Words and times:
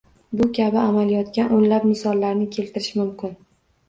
Bu 0.37 0.45
kabi 0.57 0.77
amaliyotga 0.83 1.45
o‘nlab 1.57 1.85
misollarni 1.89 2.47
keltirish 2.57 2.89
mumkin. 3.01 3.37